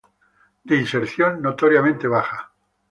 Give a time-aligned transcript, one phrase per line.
[0.63, 2.51] De inserción notoriamente baja.